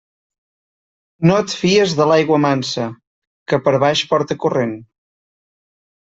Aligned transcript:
No 1.31 1.35
et 1.41 1.51
fies 1.57 1.91
de 1.99 2.07
l'aigua 2.11 2.39
mansa, 2.47 2.85
que 3.53 3.59
per 3.67 3.73
baix 3.87 4.01
porta 4.15 4.39
corrent. 4.47 4.73